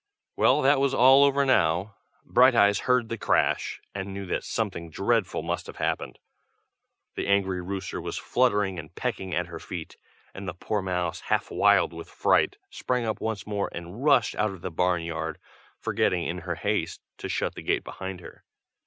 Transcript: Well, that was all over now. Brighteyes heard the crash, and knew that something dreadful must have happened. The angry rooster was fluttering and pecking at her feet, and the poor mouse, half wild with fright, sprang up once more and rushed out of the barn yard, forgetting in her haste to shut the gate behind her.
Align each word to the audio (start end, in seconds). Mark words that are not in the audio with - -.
Well, 0.35 0.63
that 0.63 0.79
was 0.79 0.95
all 0.95 1.23
over 1.23 1.45
now. 1.45 1.95
Brighteyes 2.25 2.85
heard 2.89 3.07
the 3.09 3.19
crash, 3.19 3.79
and 3.93 4.11
knew 4.11 4.25
that 4.25 4.43
something 4.43 4.89
dreadful 4.89 5.43
must 5.43 5.67
have 5.67 5.75
happened. 5.75 6.17
The 7.13 7.27
angry 7.27 7.61
rooster 7.61 8.01
was 8.01 8.17
fluttering 8.17 8.79
and 8.79 8.95
pecking 8.95 9.35
at 9.35 9.45
her 9.45 9.59
feet, 9.59 9.97
and 10.33 10.47
the 10.47 10.55
poor 10.55 10.81
mouse, 10.81 11.19
half 11.19 11.51
wild 11.51 11.93
with 11.93 12.09
fright, 12.09 12.57
sprang 12.71 13.05
up 13.05 13.21
once 13.21 13.45
more 13.45 13.69
and 13.73 14.03
rushed 14.03 14.33
out 14.37 14.49
of 14.49 14.61
the 14.61 14.71
barn 14.71 15.03
yard, 15.03 15.37
forgetting 15.77 16.25
in 16.25 16.39
her 16.39 16.55
haste 16.55 17.03
to 17.19 17.29
shut 17.29 17.53
the 17.53 17.61
gate 17.61 17.83
behind 17.83 18.21
her. 18.21 18.43